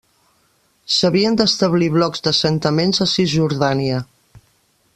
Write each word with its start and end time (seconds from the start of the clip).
S'havien 0.93 1.35
d'establir 1.41 1.89
blocs 1.97 2.25
d'assentaments 2.29 3.05
a 3.05 3.07
Cisjordània. 3.13 4.01